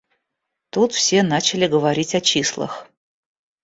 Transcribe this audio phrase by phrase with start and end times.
[0.71, 2.89] Тут все начали говорить о числах.